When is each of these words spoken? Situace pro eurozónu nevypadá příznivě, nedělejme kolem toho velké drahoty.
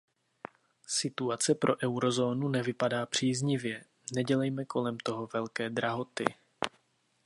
Situace 0.87 1.55
pro 1.55 1.75
eurozónu 1.83 2.47
nevypadá 2.49 3.05
příznivě, 3.05 3.83
nedělejme 4.13 4.65
kolem 4.65 4.97
toho 4.97 5.27
velké 5.33 5.69
drahoty. 5.69 6.25